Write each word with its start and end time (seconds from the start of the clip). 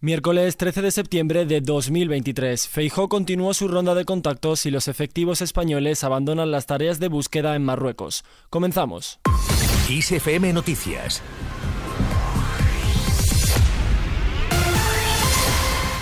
Miércoles 0.00 0.56
13 0.56 0.80
de 0.82 0.90
septiembre 0.92 1.44
de 1.44 1.60
2023. 1.60 2.68
Feijó 2.68 3.08
continuó 3.08 3.52
su 3.52 3.66
ronda 3.66 3.96
de 3.96 4.04
contactos 4.04 4.64
y 4.64 4.70
los 4.70 4.86
efectivos 4.86 5.42
españoles 5.42 6.04
abandonan 6.04 6.52
las 6.52 6.66
tareas 6.66 7.00
de 7.00 7.08
búsqueda 7.08 7.56
en 7.56 7.64
Marruecos. 7.64 8.24
Comenzamos. 8.48 9.18
ISFM 9.88 10.52
Noticias 10.52 11.20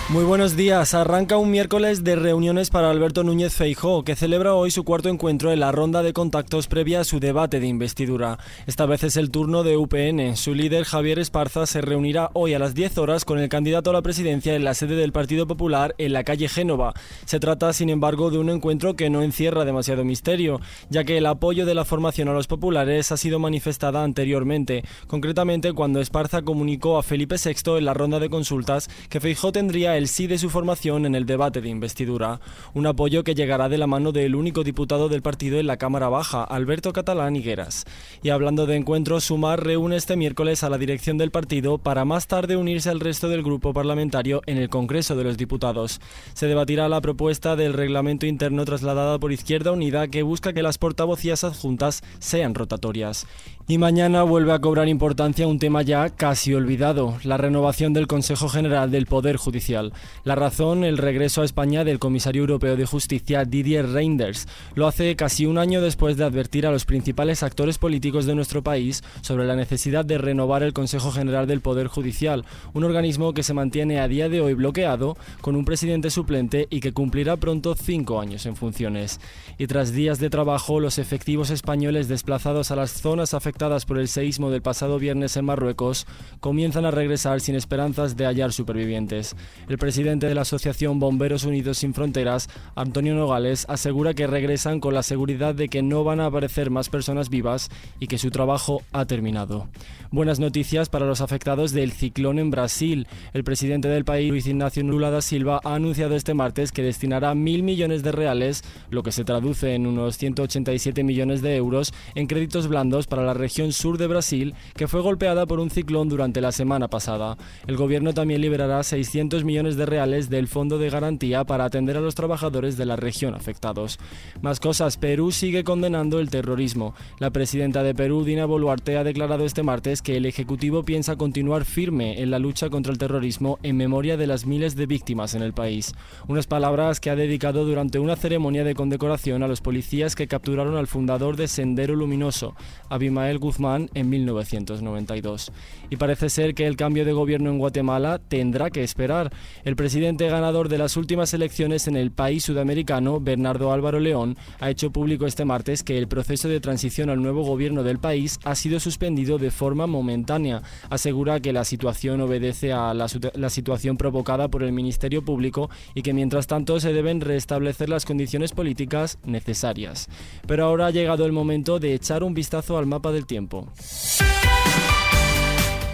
Muy 0.09 0.23
buenos 0.23 0.55
días. 0.55 0.93
Arranca 0.93 1.35
un 1.35 1.51
miércoles 1.51 2.05
de 2.05 2.15
reuniones 2.15 2.69
para 2.69 2.89
Alberto 2.89 3.25
Núñez 3.25 3.53
Feijó, 3.53 4.05
que 4.05 4.15
celebra 4.15 4.53
hoy 4.53 4.71
su 4.71 4.85
cuarto 4.85 5.09
encuentro 5.09 5.51
en 5.51 5.59
la 5.59 5.73
ronda 5.73 6.01
de 6.01 6.13
contactos 6.13 6.67
previa 6.67 7.01
a 7.01 7.03
su 7.03 7.19
debate 7.19 7.59
de 7.59 7.67
investidura. 7.67 8.39
Esta 8.67 8.85
vez 8.85 9.03
es 9.03 9.17
el 9.17 9.31
turno 9.31 9.63
de 9.63 9.75
UPN. 9.75 10.37
Su 10.37 10.55
líder, 10.55 10.85
Javier 10.85 11.19
Esparza, 11.19 11.65
se 11.65 11.81
reunirá 11.81 12.29
hoy 12.31 12.53
a 12.53 12.59
las 12.59 12.73
10 12.73 12.99
horas 12.99 13.25
con 13.25 13.37
el 13.37 13.49
candidato 13.49 13.89
a 13.89 13.93
la 13.93 14.01
presidencia 14.01 14.55
en 14.55 14.63
la 14.63 14.75
sede 14.75 14.95
del 14.95 15.11
Partido 15.11 15.45
Popular 15.45 15.93
en 15.97 16.13
la 16.13 16.23
calle 16.23 16.47
Génova. 16.47 16.93
Se 17.25 17.41
trata, 17.41 17.73
sin 17.73 17.89
embargo, 17.89 18.31
de 18.31 18.37
un 18.37 18.49
encuentro 18.49 18.95
que 18.95 19.09
no 19.09 19.23
encierra 19.23 19.65
demasiado 19.65 20.05
misterio, 20.05 20.61
ya 20.89 21.03
que 21.03 21.17
el 21.17 21.25
apoyo 21.25 21.65
de 21.65 21.75
la 21.75 21.83
formación 21.83 22.29
a 22.29 22.33
los 22.33 22.47
populares 22.47 23.11
ha 23.11 23.17
sido 23.17 23.39
manifestada 23.39 24.05
anteriormente, 24.05 24.85
concretamente 25.07 25.73
cuando 25.73 25.99
Esparza 25.99 26.43
comunicó 26.43 26.97
a 26.97 27.03
Felipe 27.03 27.35
VI 27.43 27.77
en 27.77 27.83
la 27.83 27.93
ronda 27.93 28.19
de 28.19 28.29
consultas 28.29 28.89
que 29.09 29.19
Feijó 29.19 29.51
tendría 29.51 29.96
el 29.97 30.07
sí 30.07 30.27
de 30.27 30.37
su 30.37 30.49
formación 30.49 31.05
en 31.05 31.15
el 31.15 31.25
debate 31.25 31.59
de 31.59 31.69
investidura, 31.69 32.39
un 32.73 32.85
apoyo 32.85 33.23
que 33.23 33.33
llegará 33.33 33.67
de 33.67 33.77
la 33.77 33.87
mano 33.87 34.11
del 34.11 34.35
único 34.35 34.63
diputado 34.63 35.09
del 35.09 35.23
partido 35.23 35.59
en 35.59 35.67
la 35.67 35.77
Cámara 35.77 36.07
Baja, 36.07 36.43
Alberto 36.43 36.93
Catalán 36.93 37.35
Higueras. 37.35 37.85
Y 38.21 38.29
hablando 38.29 38.65
de 38.67 38.75
encuentros, 38.75 39.25
Sumar 39.25 39.63
reúne 39.63 39.95
este 39.95 40.15
miércoles 40.15 40.63
a 40.63 40.69
la 40.69 40.77
dirección 40.77 41.17
del 41.17 41.31
partido 41.31 41.79
para 41.79 42.05
más 42.05 42.27
tarde 42.27 42.57
unirse 42.57 42.89
al 42.89 42.99
resto 42.99 43.27
del 43.27 43.43
grupo 43.43 43.73
parlamentario 43.73 44.41
en 44.45 44.57
el 44.57 44.69
Congreso 44.69 45.15
de 45.15 45.23
los 45.23 45.37
Diputados. 45.37 45.99
Se 46.33 46.45
debatirá 46.45 46.87
la 46.87 47.01
propuesta 47.01 47.55
del 47.55 47.73
reglamento 47.73 48.25
interno 48.25 48.63
trasladada 48.65 49.17
por 49.19 49.31
Izquierda 49.31 49.71
Unida 49.71 50.07
que 50.07 50.21
busca 50.21 50.53
que 50.53 50.63
las 50.63 50.77
portavocías 50.77 51.43
adjuntas 51.43 52.03
sean 52.19 52.53
rotatorias. 52.53 53.25
Y 53.69 53.79
mañana 53.79 54.23
vuelve 54.23 54.53
a 54.53 54.59
cobrar 54.59 54.87
importancia 54.87 55.45
un 55.45 55.59
tema 55.59 55.81
ya 55.81 56.09
casi 56.09 56.53
olvidado, 56.53 57.17
la 57.23 57.35
renovación 57.35 57.91
del 57.91 58.07
Consejo 58.07 58.47
General 58.47 58.91
del 58.91 59.07
Poder 59.07 59.35
Judicial. 59.35 59.86
La 60.23 60.35
razón, 60.35 60.83
el 60.83 60.97
regreso 60.97 61.41
a 61.41 61.45
España 61.45 61.83
del 61.83 61.99
comisario 61.99 62.41
europeo 62.41 62.75
de 62.75 62.85
justicia 62.85 63.45
Didier 63.45 63.89
Reinders. 63.89 64.47
Lo 64.75 64.87
hace 64.87 65.15
casi 65.15 65.45
un 65.45 65.57
año 65.57 65.81
después 65.81 66.17
de 66.17 66.23
advertir 66.23 66.65
a 66.65 66.71
los 66.71 66.85
principales 66.85 67.43
actores 67.43 67.77
políticos 67.77 68.25
de 68.25 68.35
nuestro 68.35 68.63
país 68.63 69.03
sobre 69.21 69.45
la 69.45 69.55
necesidad 69.55 70.05
de 70.05 70.17
renovar 70.17 70.63
el 70.63 70.73
Consejo 70.73 71.11
General 71.11 71.47
del 71.47 71.61
Poder 71.61 71.87
Judicial, 71.87 72.45
un 72.73 72.83
organismo 72.83 73.33
que 73.33 73.43
se 73.43 73.53
mantiene 73.53 73.99
a 73.99 74.07
día 74.07 74.29
de 74.29 74.41
hoy 74.41 74.53
bloqueado, 74.53 75.17
con 75.41 75.55
un 75.55 75.65
presidente 75.65 76.09
suplente 76.09 76.67
y 76.69 76.79
que 76.79 76.93
cumplirá 76.93 77.37
pronto 77.37 77.75
cinco 77.75 78.19
años 78.19 78.45
en 78.45 78.55
funciones. 78.55 79.19
Y 79.57 79.67
tras 79.67 79.91
días 79.91 80.19
de 80.19 80.29
trabajo, 80.29 80.79
los 80.79 80.97
efectivos 80.97 81.49
españoles 81.49 82.07
desplazados 82.07 82.71
a 82.71 82.75
las 82.75 82.91
zonas 82.91 83.33
afectadas 83.33 83.85
por 83.85 83.97
el 83.97 84.07
seísmo 84.07 84.49
del 84.49 84.61
pasado 84.61 84.99
viernes 84.99 85.37
en 85.37 85.45
Marruecos 85.45 86.05
comienzan 86.39 86.85
a 86.85 86.91
regresar 86.91 87.41
sin 87.41 87.55
esperanzas 87.55 88.17
de 88.17 88.25
hallar 88.25 88.53
supervivientes. 88.53 89.35
Presidente 89.77 90.27
de 90.27 90.35
la 90.35 90.41
Asociación 90.41 90.99
Bomberos 90.99 91.43
Unidos 91.43 91.79
Sin 91.79 91.93
Fronteras, 91.93 92.49
Antonio 92.75 93.15
Nogales, 93.15 93.65
asegura 93.69 94.13
que 94.13 94.27
regresan 94.27 94.79
con 94.79 94.93
la 94.93 95.03
seguridad 95.03 95.55
de 95.55 95.69
que 95.69 95.81
no 95.81 96.03
van 96.03 96.19
a 96.19 96.25
aparecer 96.27 96.69
más 96.69 96.89
personas 96.89 97.29
vivas 97.29 97.69
y 97.99 98.07
que 98.07 98.17
su 98.17 98.31
trabajo 98.31 98.81
ha 98.91 99.05
terminado. 99.05 99.69
Buenas 100.09 100.39
noticias 100.39 100.89
para 100.89 101.05
los 101.05 101.21
afectados 101.21 101.73
del 101.73 101.91
ciclón 101.91 102.39
en 102.39 102.49
Brasil. 102.49 103.07
El 103.33 103.43
presidente 103.43 103.89
del 103.89 104.05
país, 104.05 104.29
Luis 104.29 104.47
Ignacio 104.47 104.83
Lula 104.83 105.11
da 105.11 105.21
Silva, 105.21 105.59
ha 105.63 105.75
anunciado 105.75 106.15
este 106.15 106.33
martes 106.33 106.71
que 106.71 106.81
destinará 106.81 107.35
mil 107.35 107.61
millones 107.63 108.03
de 108.03 108.11
reales, 108.13 108.63
lo 108.89 109.03
que 109.03 109.11
se 109.11 109.25
traduce 109.25 109.75
en 109.75 109.85
unos 109.85 110.17
187 110.17 111.03
millones 111.03 111.41
de 111.41 111.55
euros, 111.55 111.93
en 112.15 112.27
créditos 112.27 112.67
blandos 112.67 113.07
para 113.07 113.23
la 113.23 113.33
región 113.33 113.73
sur 113.73 113.97
de 113.97 114.07
Brasil, 114.07 114.55
que 114.75 114.87
fue 114.87 115.01
golpeada 115.01 115.45
por 115.45 115.59
un 115.59 115.69
ciclón 115.69 116.07
durante 116.07 116.41
la 116.41 116.51
semana 116.51 116.87
pasada. 116.87 117.37
El 117.67 117.75
gobierno 117.75 118.13
también 118.13 118.41
liberará 118.41 118.81
600 118.83 119.43
millones 119.43 119.66
de 119.75 119.85
reales 119.85 120.29
del 120.29 120.47
Fondo 120.47 120.77
de 120.77 120.89
Garantía 120.89 121.43
para 121.43 121.65
atender 121.65 121.97
a 121.97 122.01
los 122.01 122.15
trabajadores 122.15 122.77
de 122.77 122.85
la 122.85 122.95
región 122.95 123.35
afectados. 123.35 123.99
Más 124.41 124.59
cosas, 124.59 124.97
Perú 124.97 125.31
sigue 125.31 125.63
condenando 125.63 126.19
el 126.19 126.29
terrorismo. 126.29 126.95
La 127.19 127.31
presidenta 127.31 127.83
de 127.83 127.93
Perú, 127.93 128.23
Dina 128.23 128.45
Boluarte, 128.45 128.97
ha 128.97 129.03
declarado 129.03 129.45
este 129.45 129.63
martes 129.63 130.01
que 130.01 130.17
el 130.17 130.25
Ejecutivo 130.25 130.83
piensa 130.83 131.15
continuar 131.15 131.65
firme 131.65 132.21
en 132.21 132.31
la 132.31 132.39
lucha 132.39 132.69
contra 132.69 132.91
el 132.91 132.97
terrorismo 132.97 133.59
en 133.63 133.77
memoria 133.77 134.17
de 134.17 134.27
las 134.27 134.45
miles 134.45 134.75
de 134.75 134.85
víctimas 134.85 135.35
en 135.35 135.41
el 135.41 135.53
país. 135.53 135.93
Unas 136.27 136.47
palabras 136.47 136.99
que 136.99 137.09
ha 137.09 137.15
dedicado 137.15 137.65
durante 137.65 137.99
una 137.99 138.15
ceremonia 138.15 138.63
de 138.63 138.75
condecoración 138.75 139.43
a 139.43 139.47
los 139.47 139.61
policías 139.61 140.15
que 140.15 140.27
capturaron 140.27 140.77
al 140.77 140.87
fundador 140.87 141.35
de 141.35 141.47
Sendero 141.47 141.95
Luminoso, 141.95 142.55
Abimael 142.89 143.39
Guzmán 143.39 143.89
en 143.93 144.09
1992. 144.09 145.51
Y 145.89 145.97
parece 145.97 146.29
ser 146.29 146.53
que 146.53 146.67
el 146.67 146.77
cambio 146.77 147.05
de 147.05 147.13
gobierno 147.13 147.49
en 147.49 147.57
Guatemala 147.57 148.19
tendrá 148.19 148.69
que 148.69 148.83
esperar. 148.83 149.31
El 149.63 149.75
presidente 149.75 150.27
ganador 150.27 150.69
de 150.69 150.77
las 150.77 150.97
últimas 150.97 151.33
elecciones 151.33 151.87
en 151.87 151.95
el 151.95 152.11
país 152.11 152.43
sudamericano, 152.43 153.19
Bernardo 153.19 153.71
Álvaro 153.71 153.99
León, 153.99 154.37
ha 154.59 154.69
hecho 154.69 154.91
público 154.91 155.25
este 155.25 155.45
martes 155.45 155.83
que 155.83 155.97
el 155.97 156.07
proceso 156.07 156.47
de 156.47 156.59
transición 156.59 157.09
al 157.09 157.21
nuevo 157.21 157.43
gobierno 157.43 157.83
del 157.83 157.99
país 157.99 158.39
ha 158.43 158.55
sido 158.55 158.79
suspendido 158.79 159.37
de 159.37 159.51
forma 159.51 159.87
momentánea. 159.87 160.61
Asegura 160.89 161.39
que 161.39 161.53
la 161.53 161.65
situación 161.65 162.21
obedece 162.21 162.71
a 162.73 162.93
la, 162.93 163.07
la 163.33 163.49
situación 163.49 163.97
provocada 163.97 164.47
por 164.47 164.63
el 164.63 164.71
Ministerio 164.71 165.23
Público 165.23 165.69
y 165.93 166.01
que 166.01 166.13
mientras 166.13 166.47
tanto 166.47 166.79
se 166.79 166.93
deben 166.93 167.21
restablecer 167.21 167.89
las 167.89 168.05
condiciones 168.05 168.51
políticas 168.51 169.19
necesarias. 169.25 170.07
Pero 170.47 170.65
ahora 170.65 170.87
ha 170.87 170.91
llegado 170.91 171.25
el 171.25 171.31
momento 171.31 171.79
de 171.79 171.93
echar 171.93 172.23
un 172.23 172.33
vistazo 172.33 172.77
al 172.77 172.85
mapa 172.85 173.11
del 173.11 173.25
tiempo. 173.25 173.67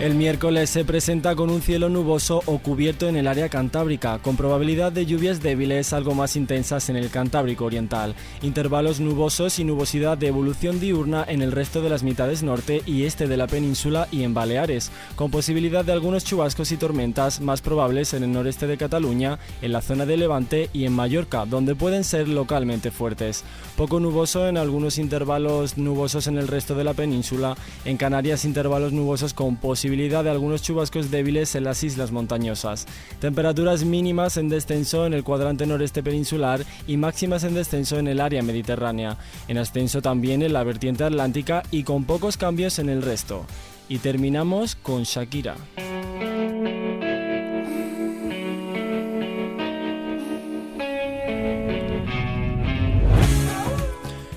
El 0.04 0.16
miércoles 0.16 0.70
se 0.70 0.84
presenta 0.84 1.34
con 1.34 1.50
un 1.50 1.62
cielo 1.62 1.88
nuboso 1.88 2.42
o 2.46 2.58
cubierto 2.58 3.08
en 3.08 3.16
el 3.16 3.26
área 3.26 3.48
cantábrica, 3.48 4.20
con 4.20 4.36
probabilidad 4.36 4.92
de 4.92 5.06
lluvias 5.06 5.42
débiles 5.42 5.94
algo 5.94 6.14
más 6.14 6.36
intensas 6.36 6.90
en 6.90 6.98
el 6.98 7.10
Cantábrico 7.10 7.64
Oriental, 7.64 8.14
intervalos 8.42 9.00
nubosos 9.00 9.60
y 9.60 9.64
nubosidad 9.64 10.18
de 10.18 10.28
evolución 10.28 10.82
diurna 10.82 11.24
en 11.26 11.42
el 11.42 11.54
resto 11.54 11.82
de 11.82 11.88
las 11.88 12.04
mitades 12.04 12.44
norte 12.44 12.82
y 12.86 13.04
este 13.04 13.30
de 13.30 13.38
la 13.38 13.48
península 13.48 14.10
y 14.12 14.24
en 14.24 14.34
Baleares, 14.34 14.92
con 15.16 15.32
posibilidad 15.32 15.86
de 15.86 15.94
algunos 15.94 16.26
chubascos 16.26 16.74
y 16.74 16.76
tormentas 16.76 17.40
más 17.40 17.62
probables 17.62 18.14
en 18.14 18.24
el 18.24 18.34
noreste 18.34 18.68
de 18.68 18.76
Cataluña, 18.76 19.40
en 19.62 19.72
la 19.72 19.82
zona 19.82 20.06
de 20.06 20.18
Levante 20.18 20.70
y 20.74 20.84
en 20.84 20.92
Mallorca, 20.92 21.46
donde 21.46 21.76
pueden 21.76 22.04
ser 22.04 22.28
localmente 22.28 22.92
fuertes. 22.92 23.46
Poco 23.78 24.02
nuboso 24.02 24.50
en 24.50 24.58
algunos 24.58 24.98
intervalos 24.98 25.78
nubosos 25.78 26.28
en 26.28 26.38
el 26.38 26.50
resto 26.50 26.76
de 26.76 26.84
la 26.84 26.94
península, 26.94 27.56
en 27.86 27.96
Canarias 27.96 28.44
intervalos 28.44 28.92
nubosos 28.92 29.34
con 29.34 29.56
posibilidad 29.56 29.93
de 29.96 30.30
algunos 30.30 30.64
chubascos 30.64 31.12
débiles 31.12 31.54
en 31.54 31.66
las 31.66 31.84
islas 31.84 32.12
montañosas. 32.12 32.88
Temperaturas 33.20 33.86
mínimas 33.86 34.38
en 34.38 34.50
descenso 34.50 35.06
en 35.06 35.14
el 35.14 35.24
cuadrante 35.24 35.68
noreste 35.68 36.02
peninsular 36.02 36.66
y 36.88 36.98
máximas 36.98 37.44
en 37.44 37.54
descenso 37.54 38.00
en 38.00 38.08
el 38.08 38.20
área 38.20 38.42
mediterránea. 38.42 39.18
En 39.48 39.60
ascenso 39.60 40.02
también 40.02 40.42
en 40.42 40.54
la 40.54 40.64
vertiente 40.64 41.04
atlántica 41.04 41.62
y 41.70 41.84
con 41.84 42.06
pocos 42.06 42.38
cambios 42.38 42.80
en 42.80 42.90
el 42.90 43.04
resto. 43.04 43.46
Y 43.88 44.00
terminamos 44.00 44.76
con 44.76 45.04
Shakira. 45.04 45.56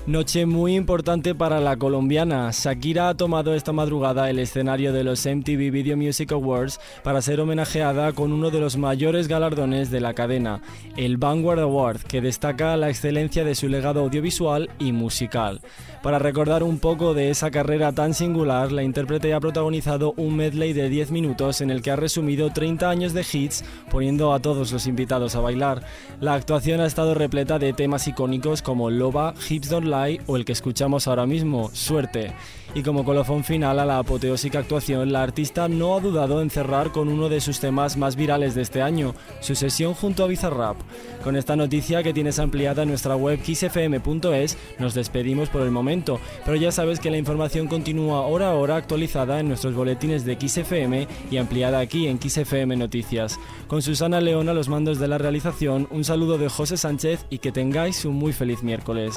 Noche 0.07 0.45
muy 0.45 0.77
importante 0.77 1.35
para 1.35 1.59
la 1.59 1.75
colombiana. 1.75 2.49
Shakira 2.53 3.09
ha 3.09 3.17
tomado 3.17 3.53
esta 3.53 3.73
madrugada 3.73 4.29
el 4.29 4.39
escenario 4.39 4.93
de 4.93 5.03
los 5.03 5.25
MTV 5.25 5.69
Video 5.69 5.97
Music 5.97 6.31
Awards 6.31 6.79
para 7.03 7.21
ser 7.21 7.41
homenajeada 7.41 8.13
con 8.13 8.31
uno 8.31 8.49
de 8.49 8.61
los 8.61 8.77
mayores 8.77 9.27
galardones 9.27 9.91
de 9.91 9.99
la 9.99 10.13
cadena, 10.13 10.61
el 10.95 11.17
Vanguard 11.17 11.59
Award, 11.59 12.03
que 12.03 12.21
destaca 12.21 12.77
la 12.77 12.89
excelencia 12.89 13.43
de 13.43 13.53
su 13.53 13.67
legado 13.67 13.99
audiovisual 13.99 14.69
y 14.79 14.93
musical. 14.93 15.59
Para 16.01 16.19
recordar 16.19 16.63
un 16.63 16.79
poco 16.79 17.13
de 17.13 17.29
esa 17.29 17.51
carrera 17.51 17.91
tan 17.91 18.13
singular, 18.13 18.71
la 18.71 18.83
intérprete 18.83 19.33
ha 19.33 19.41
protagonizado 19.41 20.13
un 20.15 20.37
medley 20.37 20.71
de 20.71 20.87
10 20.87 21.11
minutos 21.11 21.59
en 21.59 21.69
el 21.69 21.81
que 21.81 21.91
ha 21.91 21.97
resumido 21.97 22.49
30 22.49 22.89
años 22.89 23.11
de 23.11 23.25
hits, 23.29 23.65
poniendo 23.91 24.31
a 24.33 24.39
todos 24.39 24.71
los 24.71 24.87
invitados 24.87 25.35
a 25.35 25.41
bailar. 25.41 25.83
La 26.21 26.33
actuación 26.33 26.79
ha 26.79 26.85
estado 26.85 27.13
repleta 27.13 27.59
de 27.59 27.73
temas 27.73 28.07
icónicos 28.07 28.61
como 28.61 28.89
Loba, 28.89 29.33
Hips 29.49 29.69
Don't 29.69 29.85
Lie 29.85 29.96
o 30.27 30.37
el 30.37 30.45
que 30.45 30.51
escuchamos 30.51 31.07
ahora 31.07 31.25
mismo, 31.25 31.69
Suerte. 31.73 32.33
Y 32.75 32.83
como 32.83 33.05
colofón 33.05 33.43
final 33.43 33.79
a 33.79 33.85
la 33.85 33.97
apoteósica 33.97 34.59
actuación, 34.59 35.11
la 35.11 35.23
artista 35.23 35.67
no 35.67 35.95
ha 35.95 35.99
dudado 35.99 36.41
en 36.41 36.49
cerrar 36.49 36.91
con 36.91 37.07
uno 37.07 37.29
de 37.29 37.41
sus 37.41 37.59
temas 37.59 37.97
más 37.97 38.15
virales 38.15 38.53
de 38.53 38.61
este 38.61 38.81
año, 38.81 39.15
su 39.39 39.55
sesión 39.55 39.93
junto 39.93 40.23
a 40.23 40.27
Bizarrap. 40.27 40.77
Con 41.23 41.35
esta 41.35 41.55
noticia 41.55 42.03
que 42.03 42.13
tienes 42.13 42.39
ampliada 42.39 42.83
en 42.83 42.89
nuestra 42.89 43.15
web 43.15 43.41
kissfm.es, 43.41 44.57
nos 44.79 44.93
despedimos 44.93 45.49
por 45.49 45.61
el 45.61 45.71
momento, 45.71 46.19
pero 46.45 46.57
ya 46.57 46.71
sabes 46.71 46.99
que 46.99 47.09
la 47.09 47.17
información 47.17 47.67
continúa 47.67 48.21
hora 48.21 48.49
a 48.49 48.55
hora 48.55 48.75
actualizada 48.75 49.39
en 49.39 49.47
nuestros 49.47 49.73
boletines 49.73 50.25
de 50.25 50.37
XFM 50.39 51.07
y 51.31 51.37
ampliada 51.37 51.79
aquí 51.79 52.07
en 52.07 52.21
XFM 52.21 52.75
Noticias. 52.75 53.39
Con 53.67 53.81
Susana 53.81 54.21
León 54.21 54.49
a 54.49 54.53
los 54.53 54.69
mandos 54.69 54.99
de 54.99 55.07
la 55.07 55.17
realización, 55.17 55.87
un 55.89 56.03
saludo 56.03 56.37
de 56.37 56.49
José 56.49 56.77
Sánchez 56.77 57.25
y 57.29 57.39
que 57.39 57.51
tengáis 57.51 58.05
un 58.05 58.15
muy 58.15 58.33
feliz 58.33 58.61
miércoles. 58.61 59.15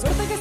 Suerte 0.00 0.28
que 0.28 0.37